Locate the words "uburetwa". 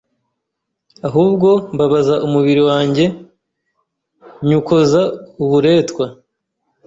5.43-6.05